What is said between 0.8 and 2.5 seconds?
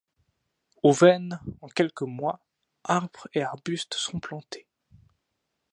Aux Vennes, en quelques mois,